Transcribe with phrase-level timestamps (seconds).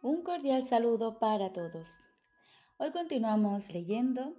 [0.00, 1.98] Un cordial saludo para todos.
[2.76, 4.36] Hoy continuamos leyendo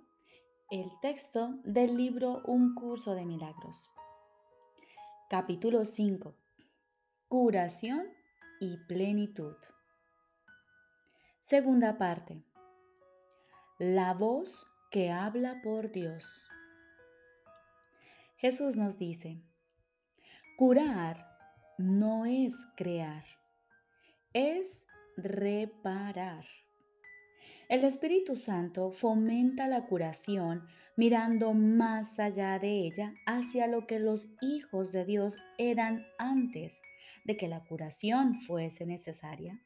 [0.72, 3.92] el texto del libro Un curso de milagros.
[5.30, 6.34] Capítulo 5.
[7.28, 8.08] Curación
[8.62, 9.58] y plenitud.
[11.42, 12.42] Segunda parte.
[13.80, 16.50] La voz que habla por Dios.
[18.38, 19.42] Jesús nos dice,
[20.58, 21.28] curar
[21.78, 23.26] no es crear,
[24.32, 24.86] es
[25.24, 26.46] reparar.
[27.70, 34.28] El Espíritu Santo fomenta la curación mirando más allá de ella hacia lo que los
[34.42, 36.82] hijos de Dios eran antes
[37.26, 39.62] de que la curación fuese necesaria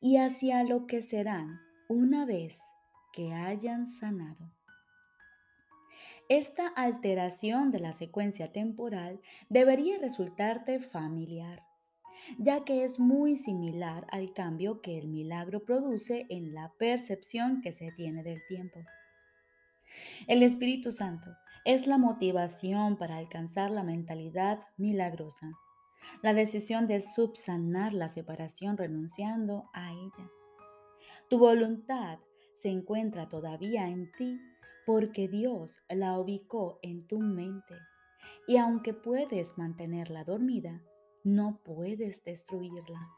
[0.00, 2.60] y hacia lo que serán una vez
[3.12, 4.50] que hayan sanado.
[6.28, 11.65] Esta alteración de la secuencia temporal debería resultarte familiar
[12.38, 17.72] ya que es muy similar al cambio que el milagro produce en la percepción que
[17.72, 18.80] se tiene del tiempo.
[20.26, 21.30] El Espíritu Santo
[21.64, 25.50] es la motivación para alcanzar la mentalidad milagrosa,
[26.22, 30.30] la decisión de subsanar la separación renunciando a ella.
[31.28, 32.18] Tu voluntad
[32.54, 34.40] se encuentra todavía en ti
[34.84, 37.74] porque Dios la ubicó en tu mente
[38.46, 40.80] y aunque puedes mantenerla dormida,
[41.26, 43.10] no puedes destruirla.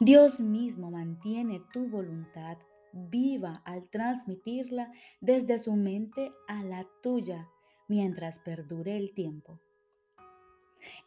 [0.00, 2.56] Dios mismo mantiene tu voluntad
[2.92, 7.48] viva al transmitirla desde su mente a la tuya
[7.88, 9.60] mientras perdure el tiempo.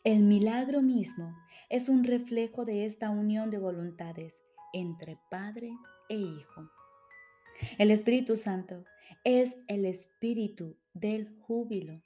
[0.03, 1.35] El milagro mismo
[1.69, 5.71] es un reflejo de esta unión de voluntades entre Padre
[6.09, 6.69] e Hijo.
[7.77, 8.83] El Espíritu Santo
[9.23, 12.01] es el espíritu del júbilo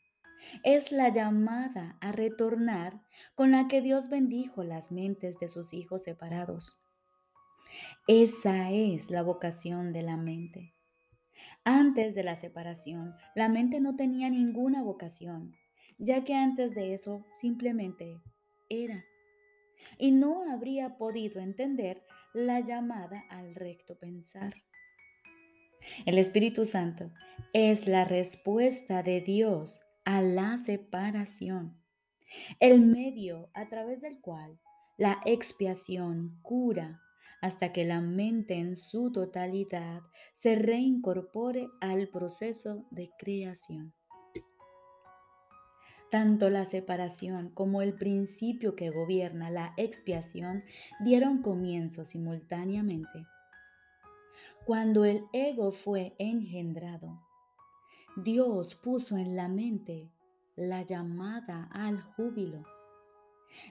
[0.64, 3.02] es la llamada a retornar
[3.36, 6.80] con la que Dios bendijo las mentes de sus hijos separados.
[8.08, 10.74] Esa es la vocación de la mente.
[11.64, 15.56] Antes de la separación, la mente no tenía ninguna vocación,
[15.98, 18.22] ya que antes de eso simplemente
[18.70, 19.06] era.
[19.98, 24.56] Y no habría podido entender la llamada al recto pensar.
[26.06, 27.12] El Espíritu Santo
[27.54, 31.78] es la respuesta de Dios a la separación,
[32.60, 34.60] el medio a través del cual
[34.98, 37.00] la expiación cura
[37.44, 40.02] hasta que la mente en su totalidad
[40.34, 43.94] se reincorpore al proceso de creación.
[46.10, 50.64] Tanto la separación como el principio que gobierna la expiación
[51.02, 53.28] dieron comienzo simultáneamente.
[54.66, 57.29] Cuando el ego fue engendrado,
[58.24, 60.10] Dios puso en la mente
[60.56, 62.64] la llamada al júbilo.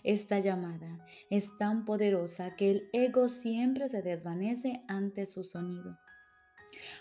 [0.02, 5.98] Esta llamada es tan poderosa que el ego siempre se desvanece ante su sonido.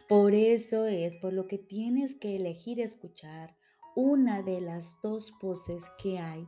[0.08, 3.56] Por eso es por lo que tienes que elegir escuchar
[3.96, 6.47] una de las dos voces que hay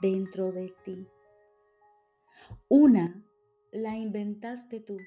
[0.00, 1.06] dentro de ti.
[2.68, 3.24] Una
[3.72, 4.98] la inventaste tú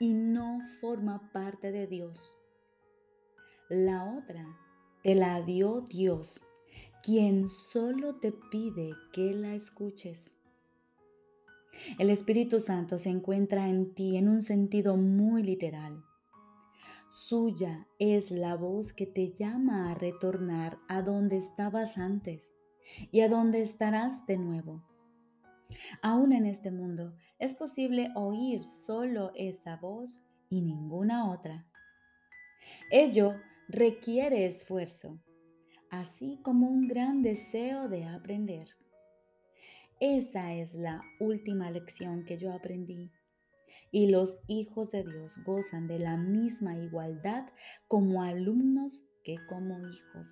[0.00, 2.41] y no forma parte de Dios.
[3.68, 4.46] La otra
[5.02, 6.44] te la dio Dios,
[7.02, 10.36] quien solo te pide que la escuches.
[11.98, 16.04] El Espíritu Santo se encuentra en ti en un sentido muy literal.
[17.08, 22.52] Suya es la voz que te llama a retornar a donde estabas antes
[23.10, 24.82] y a donde estarás de nuevo.
[26.02, 31.66] Aún en este mundo es posible oír solo esa voz y ninguna otra.
[32.90, 33.34] Ello
[33.72, 35.18] requiere esfuerzo,
[35.90, 38.68] así como un gran deseo de aprender.
[39.98, 43.10] Esa es la última lección que yo aprendí.
[43.90, 47.46] Y los hijos de Dios gozan de la misma igualdad
[47.88, 50.30] como alumnos que como hijos.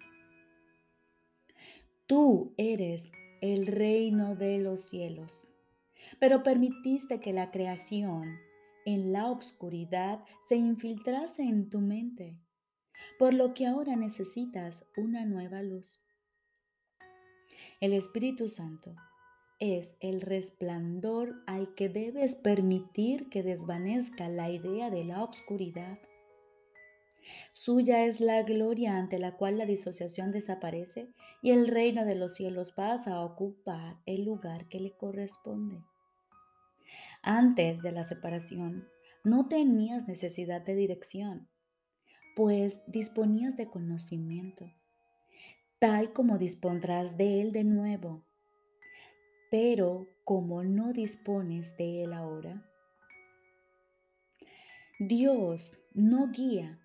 [2.07, 5.49] Tú eres el reino de los cielos,
[6.19, 8.37] pero permitiste que la creación
[8.85, 12.37] en la obscuridad se infiltrase en tu mente
[13.19, 16.01] por lo que ahora necesitas una nueva luz.
[17.81, 18.95] El Espíritu Santo
[19.59, 25.99] es el resplandor al que debes permitir que desvanezca la idea de la obscuridad.
[27.53, 31.13] Suya es la gloria ante la cual la disociación desaparece
[31.43, 35.83] y el reino de los cielos pasa a ocupar el lugar que le corresponde.
[37.23, 38.89] Antes de la separación,
[39.25, 41.49] no tenías necesidad de dirección
[42.37, 44.73] pues disponías de conocimiento,
[45.79, 48.25] tal como dispondrás de él de nuevo.
[49.51, 52.65] Pero como no dispones de él ahora,
[54.99, 56.79] Dios no guía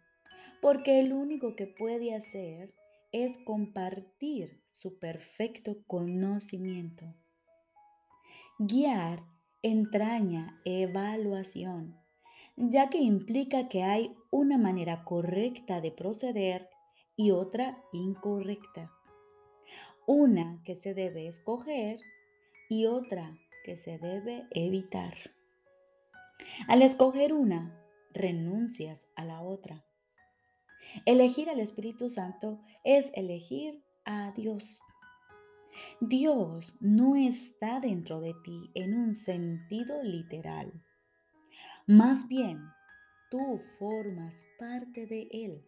[0.62, 2.74] porque el único que puede hacer
[3.12, 7.14] es compartir su perfecto conocimiento.
[8.58, 9.20] Guiar
[9.62, 11.96] entraña evaluación,
[12.56, 16.70] ya que implica que hay una manera correcta de proceder
[17.16, 18.92] y otra incorrecta.
[20.06, 22.02] Una que se debe escoger
[22.70, 25.16] y otra que se debe evitar.
[26.68, 29.86] Al escoger una, renuncias a la otra.
[31.06, 34.82] Elegir al Espíritu Santo es elegir a Dios.
[36.02, 40.74] Dios no está dentro de ti en un sentido literal.
[41.88, 42.75] Más bien,
[43.36, 45.62] tú formas parte de Él.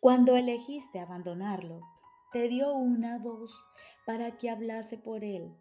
[0.00, 1.80] Cuando elegiste abandonarlo,
[2.32, 3.62] te dio una voz
[4.04, 5.54] para que hablase por Él,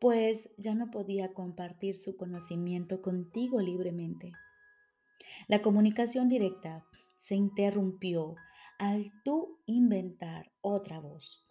[0.00, 4.32] pues ya no podía compartir su conocimiento contigo libremente.
[5.46, 6.84] La comunicación directa
[7.20, 8.34] se interrumpió
[8.80, 11.46] al tú inventar otra voz.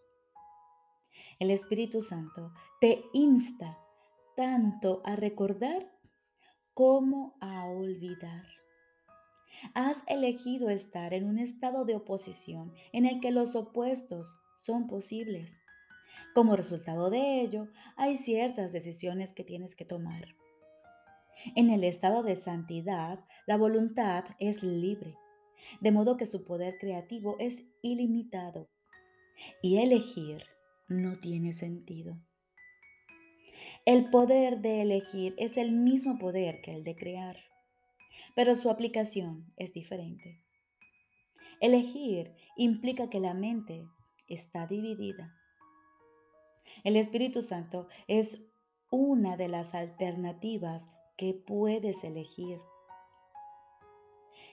[1.39, 3.77] El Espíritu Santo te insta
[4.35, 6.00] tanto a recordar
[6.73, 8.45] como a olvidar.
[9.73, 15.59] Has elegido estar en un estado de oposición en el que los opuestos son posibles.
[16.33, 20.35] Como resultado de ello, hay ciertas decisiones que tienes que tomar.
[21.55, 25.15] En el estado de santidad, la voluntad es libre,
[25.81, 28.69] de modo que su poder creativo es ilimitado
[29.61, 30.43] y elegir
[30.87, 32.17] no tiene sentido.
[33.85, 37.37] El poder de elegir es el mismo poder que el de crear,
[38.35, 40.39] pero su aplicación es diferente.
[41.61, 43.87] Elegir implica que la mente
[44.27, 45.33] está dividida.
[46.83, 48.43] El Espíritu Santo es
[48.91, 50.87] una de las alternativas
[51.17, 52.59] que puedes elegir.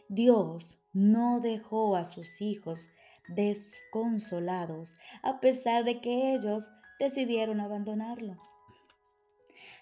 [0.09, 2.89] Dios no dejó a sus hijos
[3.29, 8.39] desconsolados a pesar de que ellos decidieron abandonarlo.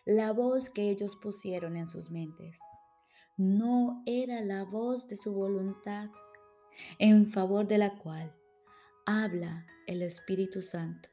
[0.07, 2.59] La voz que ellos pusieron en sus mentes
[3.37, 6.09] no era la voz de su voluntad
[6.99, 8.35] en favor de la cual
[9.05, 11.11] habla el Espíritu Santo.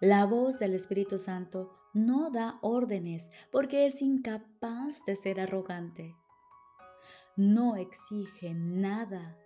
[0.00, 6.14] La voz del Espíritu Santo no da órdenes porque es incapaz de ser arrogante
[7.36, 9.38] no exige nada,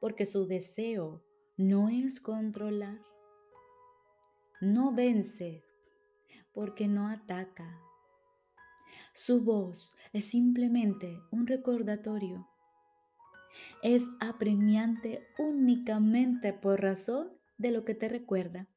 [0.00, 1.22] porque su deseo
[1.58, 2.98] no es controlar.
[4.62, 5.62] No vence,
[6.60, 7.80] porque no ataca.
[9.14, 12.50] Su voz es simplemente un recordatorio.
[13.82, 18.68] Es apremiante únicamente por razón de lo que te recuerda.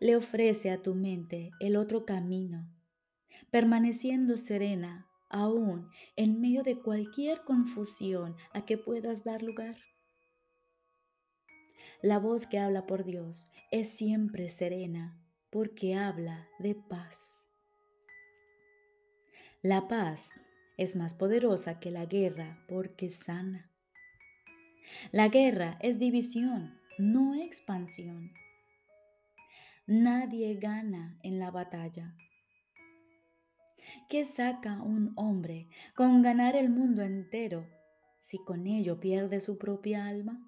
[0.00, 2.68] Le ofrece a tu mente el otro camino,
[3.52, 9.76] permaneciendo serena aún en medio de cualquier confusión a que puedas dar lugar.
[12.02, 15.22] La voz que habla por Dios es siempre serena
[15.56, 17.48] porque habla de paz.
[19.62, 20.28] La paz
[20.76, 23.70] es más poderosa que la guerra porque sana.
[25.12, 28.34] La guerra es división, no expansión.
[29.86, 32.14] Nadie gana en la batalla
[34.10, 37.66] ¿Qué saca un hombre con ganar el mundo entero
[38.20, 40.38] si con ello pierde su propia alma?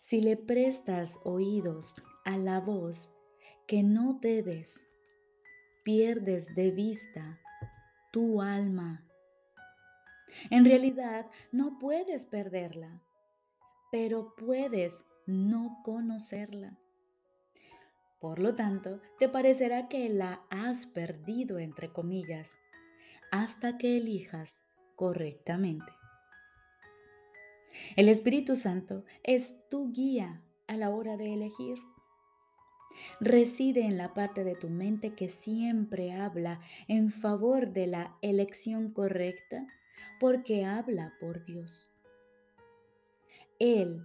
[0.00, 1.94] Si le prestas oídos
[2.28, 3.10] a la voz
[3.66, 4.86] que no debes,
[5.82, 7.40] pierdes de vista
[8.12, 9.08] tu alma.
[10.50, 13.02] En realidad no puedes perderla,
[13.90, 16.78] pero puedes no conocerla.
[18.20, 22.58] Por lo tanto, te parecerá que la has perdido, entre comillas,
[23.32, 24.60] hasta que elijas
[24.96, 25.90] correctamente.
[27.96, 31.78] El Espíritu Santo es tu guía a la hora de elegir.
[33.20, 38.92] Reside en la parte de tu mente que siempre habla en favor de la elección
[38.92, 39.66] correcta
[40.20, 41.94] porque habla por Dios.
[43.58, 44.04] Él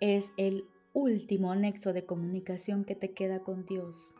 [0.00, 4.14] es el último nexo de comunicación que te queda con Dios.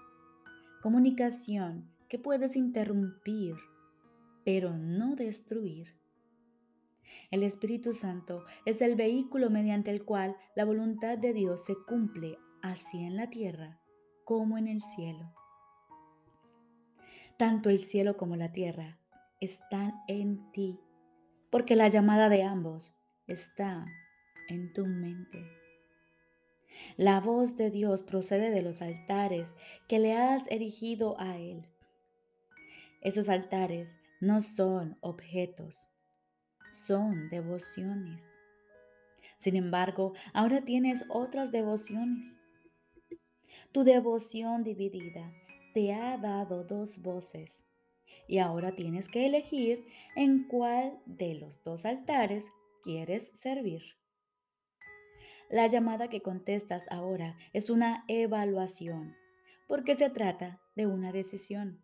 [0.81, 3.57] Comunicación que puedes interrumpir,
[4.45, 5.95] pero no destruir.
[7.31, 12.39] El Espíritu Santo es el vehículo mediante el cual la voluntad de Dios se cumple
[12.63, 13.82] así en la tierra
[14.25, 15.33] como en el cielo.
[17.37, 18.99] Tanto el cielo como la tierra
[19.41, 20.79] están en ti,
[21.51, 22.95] porque la llamada de ambos
[23.27, 23.87] está
[24.49, 25.45] en tu mente.
[26.97, 29.55] La voz de Dios procede de los altares
[29.89, 31.67] que le has erigido a Él.
[33.01, 35.91] Esos altares no son objetos,
[36.71, 38.27] son devociones.
[39.39, 42.37] Sin embargo, ahora tienes otras devociones.
[43.73, 45.33] Tu devoción dividida
[45.73, 47.65] te ha dado dos voces
[48.29, 52.47] y ahora tienes que elegir en cuál de los dos altares
[52.83, 53.83] quieres servir.
[55.49, 59.17] La llamada que contestas ahora es una evaluación,
[59.69, 61.81] porque se trata de una decisión.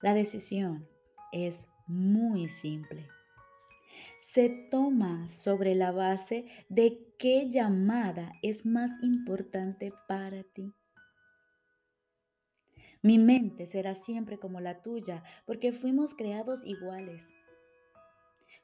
[0.00, 0.88] La decisión
[1.32, 3.08] es muy simple.
[4.36, 10.74] Se toma sobre la base de qué llamada es más importante para ti.
[13.00, 17.22] Mi mente será siempre como la tuya, porque fuimos creados iguales.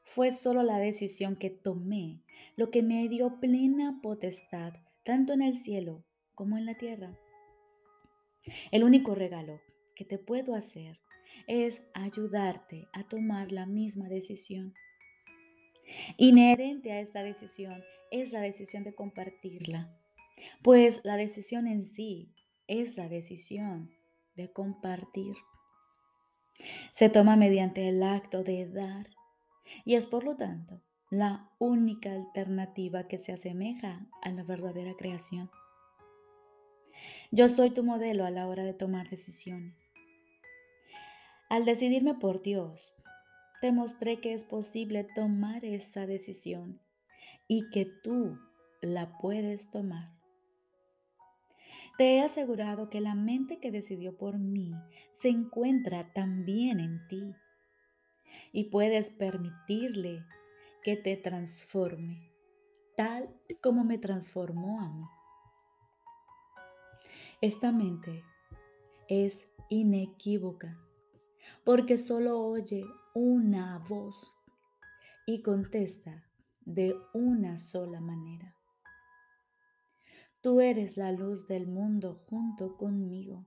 [0.02, 2.20] Fue solo la decisión que tomé
[2.54, 4.74] lo que me dio plena potestad,
[5.04, 7.18] tanto en el cielo como en la tierra.
[8.72, 9.58] El único regalo
[9.94, 11.00] que te puedo hacer
[11.46, 14.74] es ayudarte a tomar la misma decisión.
[16.16, 19.90] Inherente a esta decisión es la decisión de compartirla,
[20.62, 22.34] pues la decisión en sí
[22.66, 23.90] es la decisión
[24.34, 25.34] de compartir.
[26.90, 29.08] Se toma mediante el acto de dar
[29.84, 30.80] y es por lo tanto
[31.10, 35.50] la única alternativa que se asemeja a la verdadera creación.
[37.30, 39.92] Yo soy tu modelo a la hora de tomar decisiones.
[41.48, 42.94] Al decidirme por Dios,
[43.62, 46.80] te mostré que es posible tomar esa decisión
[47.46, 48.36] y que tú
[48.80, 50.10] la puedes tomar.
[51.96, 54.74] Te he asegurado que la mente que decidió por mí
[55.12, 57.36] se encuentra también en ti
[58.50, 60.26] y puedes permitirle
[60.82, 62.32] que te transforme,
[62.96, 65.04] tal como me transformó a mí.
[67.40, 68.24] Esta mente
[69.06, 70.76] es inequívoca
[71.64, 74.38] porque solo oye una voz
[75.26, 76.24] y contesta
[76.60, 78.56] de una sola manera.
[80.40, 83.44] Tú eres la luz del mundo junto conmigo.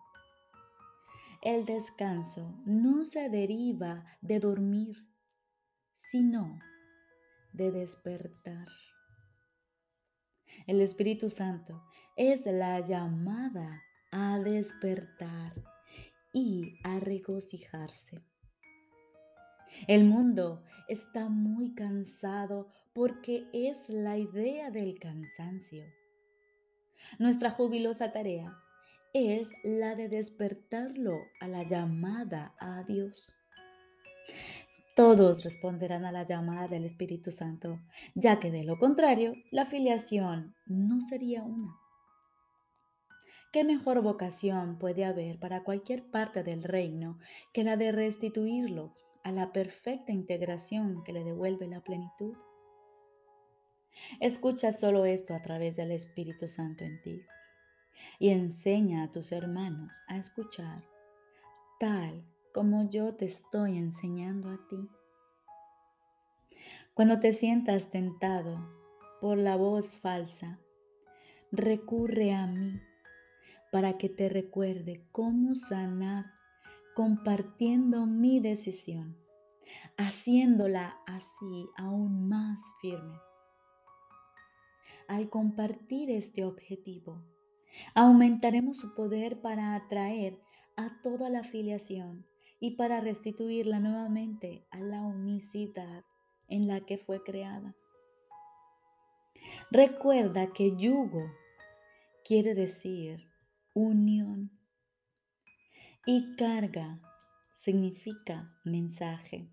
[1.42, 4.96] El descanso no se deriva de dormir,
[5.94, 6.60] sino
[7.54, 8.68] de despertar.
[10.68, 11.84] El Espíritu Santo
[12.16, 13.82] es la llamada
[14.12, 15.54] a despertar
[16.32, 18.24] y a regocijarse.
[19.88, 25.86] El mundo está muy cansado porque es la idea del cansancio.
[27.20, 28.58] Nuestra jubilosa tarea
[29.14, 33.36] es la de despertarlo a la llamada a Dios.
[34.96, 37.82] Todos responderán a la llamada del Espíritu Santo,
[38.14, 41.76] ya que de lo contrario, la filiación no sería una.
[43.52, 47.20] ¿Qué mejor vocación puede haber para cualquier parte del reino
[47.54, 48.94] que la de restituirlo
[49.26, 52.38] a la perfecta integración que le devuelve la plenitud?
[54.20, 57.26] Escucha solo esto a través del Espíritu Santo en ti
[58.20, 60.84] y enseña a tus hermanos a escuchar
[61.80, 64.90] tal como yo te estoy enseñando a ti.
[66.94, 68.70] Cuando te sientas tentado
[69.22, 70.60] por la voz falsa,
[71.52, 72.80] recurre a mí
[73.72, 76.35] para que te recuerde cómo sanar
[76.96, 79.18] compartiendo mi decisión,
[79.98, 83.20] haciéndola así aún más firme.
[85.10, 87.22] Al compartir este objetivo,
[87.96, 90.40] aumentaremos su poder para atraer
[90.78, 92.26] a toda la afiliación
[92.62, 96.06] y para restituirla nuevamente a la unicidad
[96.48, 97.76] en la que fue creada.
[99.70, 101.30] Recuerda que yugo
[102.24, 103.28] quiere decir
[103.74, 104.50] unión
[106.06, 107.00] y carga
[107.58, 109.50] significa mensaje.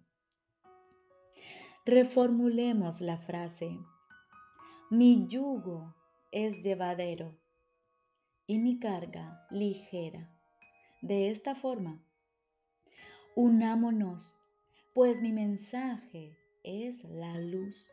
[1.85, 3.79] Reformulemos la frase
[4.95, 5.95] mi yugo
[6.33, 7.35] es llevadero
[8.47, 10.29] y mi carga ligera.
[11.01, 12.05] De esta forma,
[13.35, 14.39] unámonos,
[14.93, 17.91] pues mi mensaje es la luz.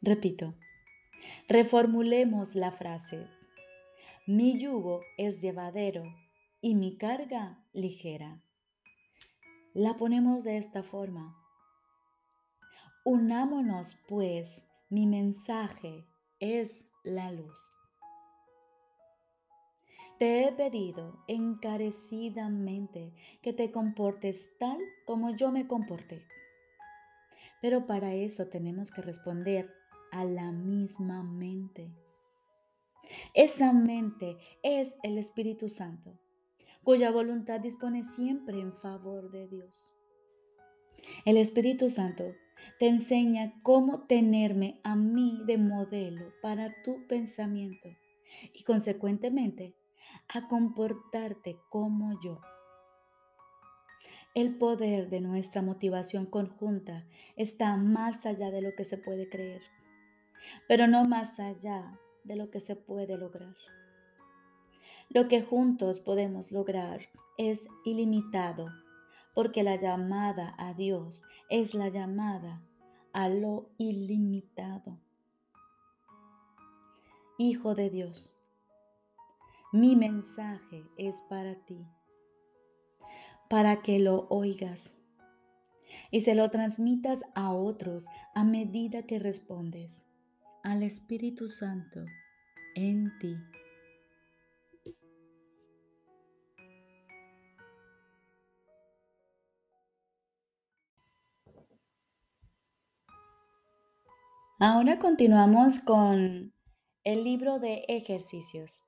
[0.00, 0.54] Repito,
[1.48, 3.26] reformulemos la frase.
[4.26, 6.04] Mi yugo es llevadero
[6.62, 8.40] y mi carga ligera.
[9.74, 11.36] La ponemos de esta forma.
[13.04, 16.06] Unámonos pues, mi mensaje
[16.40, 17.58] es la luz.
[20.18, 23.12] Te he pedido encarecidamente
[23.42, 26.22] que te comportes tal como yo me comporté.
[27.60, 29.70] Pero para eso tenemos que responder
[30.12, 32.03] a la misma mente.
[33.34, 36.16] Esa mente es el Espíritu Santo.
[36.84, 39.90] cuya voluntad dispone siempre en favor de Dios.
[41.24, 42.24] El Espíritu Santo
[42.78, 47.88] te enseña cómo tenerme a mí de modelo para tu pensamiento
[48.52, 49.74] y consecuentemente
[50.28, 52.40] a comportarte como yo.
[54.34, 59.62] El poder de nuestra motivación conjunta está más allá de lo que se puede creer,
[60.68, 63.54] pero no más allá de lo que se puede lograr.
[65.08, 67.00] Lo que juntos podemos lograr
[67.38, 68.68] es ilimitado,
[69.34, 72.62] porque la llamada a Dios es la llamada
[73.12, 74.98] a lo ilimitado.
[77.38, 78.36] Hijo de Dios,
[79.72, 81.84] mi mensaje es para ti
[83.48, 84.96] para que lo oigas
[86.10, 90.04] y se lo transmitas a otros a medida que respondes
[90.64, 92.06] al Espíritu Santo
[92.74, 93.36] en ti.
[104.58, 106.54] Ahora continuamos con
[107.04, 108.82] el libro de ejercicios.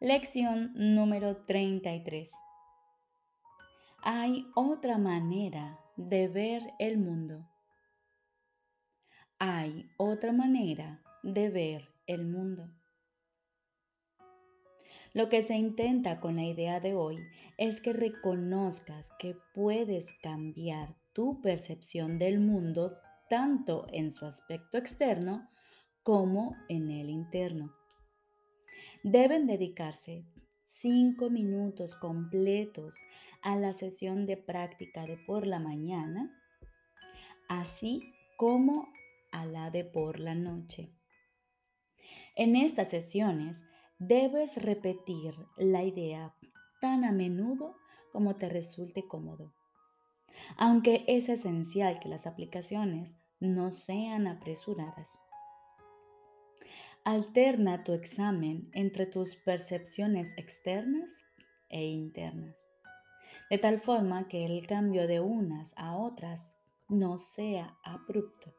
[0.00, 2.30] Lección número 33.
[4.02, 7.48] Hay otra manera de ver el mundo.
[9.38, 12.70] Hay otra manera de ver el mundo.
[15.12, 17.18] Lo que se intenta con la idea de hoy
[17.58, 22.96] es que reconozcas que puedes cambiar tu percepción del mundo
[23.28, 25.50] tanto en su aspecto externo
[26.02, 27.74] como en el interno.
[29.02, 30.24] Deben dedicarse
[30.64, 32.96] cinco minutos completos
[33.42, 36.34] a la sesión de práctica de por la mañana,
[37.48, 38.95] así como
[39.36, 40.92] a la de por la noche.
[42.34, 43.64] En estas sesiones
[43.98, 46.34] debes repetir la idea
[46.80, 47.76] tan a menudo
[48.12, 49.52] como te resulte cómodo.
[50.56, 55.18] Aunque es esencial que las aplicaciones no sean apresuradas.
[57.04, 61.10] Alterna tu examen entre tus percepciones externas
[61.68, 62.66] e internas
[63.48, 68.52] de tal forma que el cambio de unas a otras no sea abrupto.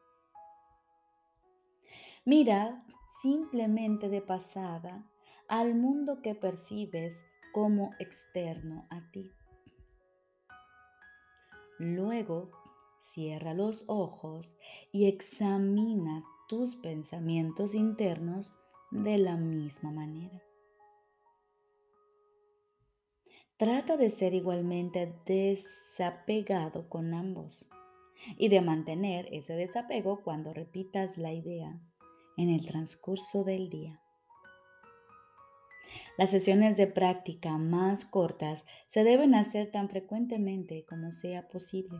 [2.28, 2.78] Mira
[3.22, 5.02] simplemente de pasada
[5.48, 9.32] al mundo que percibes como externo a ti.
[11.78, 12.50] Luego,
[13.00, 14.58] cierra los ojos
[14.92, 18.54] y examina tus pensamientos internos
[18.90, 20.42] de la misma manera.
[23.56, 27.70] Trata de ser igualmente desapegado con ambos
[28.36, 31.80] y de mantener ese desapego cuando repitas la idea
[32.38, 34.00] en el transcurso del día.
[36.16, 41.98] Las sesiones de práctica más cortas se deben hacer tan frecuentemente como sea posible.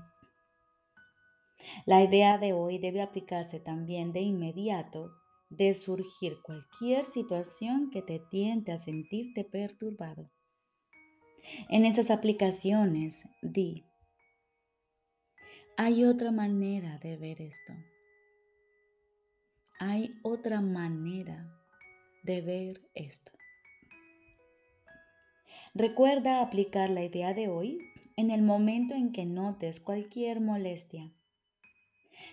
[1.86, 5.10] La idea de hoy debe aplicarse también de inmediato
[5.50, 10.30] de surgir cualquier situación que te tiente a sentirte perturbado.
[11.68, 13.84] En esas aplicaciones, di,
[15.76, 17.72] hay otra manera de ver esto.
[19.80, 21.46] Hay otra manera
[22.24, 23.30] de ver esto.
[25.72, 27.78] Recuerda aplicar la idea de hoy
[28.16, 31.12] en el momento en que notes cualquier molestia.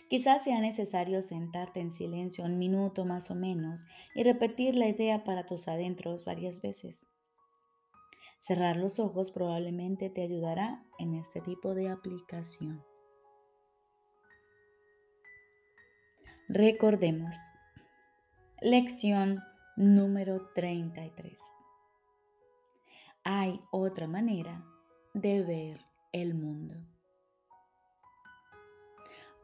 [0.10, 5.24] Quizás sea necesario sentarte en silencio un minuto más o menos y repetir la idea
[5.24, 7.06] para tus adentros varias veces.
[8.40, 12.84] Cerrar los ojos probablemente te ayudará en este tipo de aplicación.
[16.48, 17.36] Recordemos.
[18.62, 19.44] Lección
[19.76, 21.40] número 33.
[23.24, 24.64] Hay otra manera
[25.16, 25.82] de ver
[26.12, 26.76] el mundo.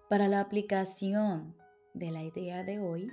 [0.10, 1.56] Para la aplicación
[1.96, 3.12] de la idea de hoy,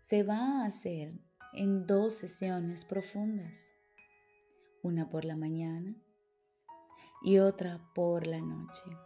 [0.00, 1.12] se va a hacer
[1.52, 3.68] en dos sesiones profundas
[4.82, 5.94] una por la mañana
[7.22, 9.05] y otra por la noche.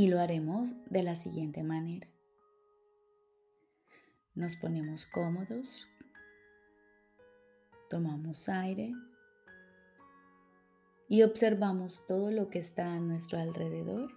[0.00, 2.08] Y lo haremos de la siguiente manera.
[4.34, 5.86] Nos ponemos cómodos,
[7.90, 8.94] tomamos aire
[11.06, 14.10] y observamos todo lo que está a nuestro alrededor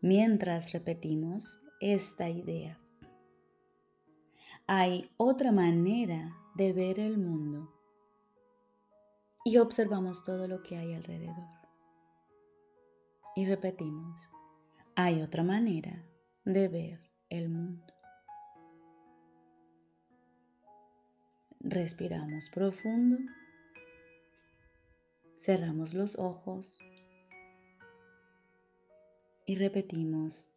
[0.00, 2.80] mientras repetimos esta idea.
[4.66, 7.72] Hay otra manera de ver el mundo
[9.44, 11.61] y observamos todo lo que hay alrededor.
[13.34, 14.30] Y repetimos,
[14.94, 16.04] hay otra manera
[16.44, 17.92] de ver el mundo.
[21.60, 23.16] Respiramos profundo.
[25.36, 26.78] Cerramos los ojos
[29.46, 30.52] y repetimos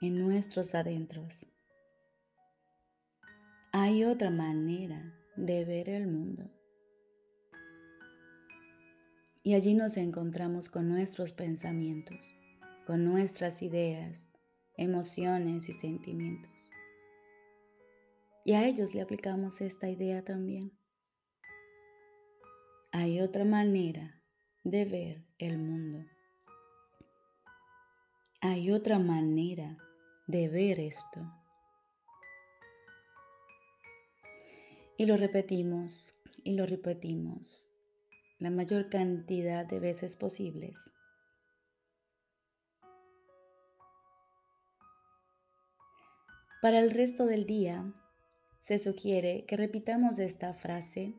[0.00, 1.46] en nuestros adentros.
[3.72, 6.50] Hay otra manera de ver el mundo.
[9.44, 12.32] Y allí nos encontramos con nuestros pensamientos,
[12.86, 14.28] con nuestras ideas,
[14.76, 16.70] emociones y sentimientos.
[18.44, 20.70] Y a ellos le aplicamos esta idea también.
[22.92, 24.22] Hay otra manera
[24.62, 26.06] de ver el mundo.
[28.40, 29.76] Hay otra manera
[30.28, 31.20] de ver esto.
[34.96, 37.71] Y lo repetimos y lo repetimos
[38.42, 40.76] la mayor cantidad de veces posibles.
[46.60, 47.84] Para el resto del día,
[48.58, 51.14] se sugiere que repitamos esta frase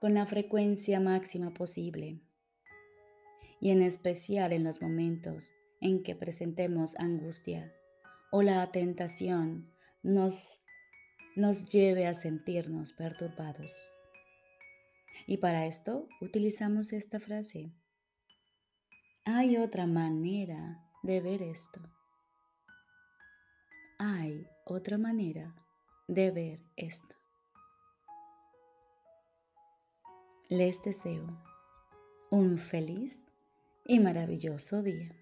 [0.00, 2.22] con la frecuencia máxima posible
[3.60, 5.52] y en especial en los momentos
[5.82, 7.70] en que presentemos angustia
[8.30, 9.70] o la tentación
[10.02, 10.64] nos,
[11.36, 13.91] nos lleve a sentirnos perturbados.
[15.26, 17.72] Y para esto utilizamos esta frase.
[19.24, 21.80] Hay otra manera de ver esto.
[23.98, 25.54] Hay otra manera
[26.08, 27.16] de ver esto.
[30.48, 31.40] Les deseo
[32.30, 33.22] un feliz
[33.86, 35.21] y maravilloso día.